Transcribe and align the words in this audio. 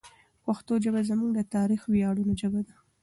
پښتو 0.45 0.73
ژبه 0.83 1.01
زموږ 1.09 1.29
د 1.35 1.39
تاریخي 1.55 1.87
ویاړونو 1.91 2.33
ژبه 2.41 2.61
ده. 2.67 2.75